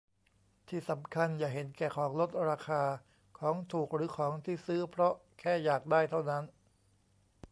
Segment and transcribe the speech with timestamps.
[0.69, 2.81] ที่สำคัญอย่าเห็นแก่ของลดราคา
[3.39, 6.43] ของถูก หรือของที่ซื้อเพราะแค่อยากได้เท่านั้น